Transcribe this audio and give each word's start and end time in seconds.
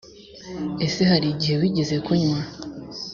ese 0.85 1.01
hari 1.11 1.27
igihe 1.33 1.55
wigeze 1.61 1.95
kunywa 2.05 2.39